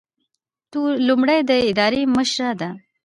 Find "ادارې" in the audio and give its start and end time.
1.69-2.01